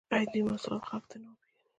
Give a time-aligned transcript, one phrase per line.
[0.13, 1.57] آیا دوی محصولات خلکو ته نه ورپېژني؟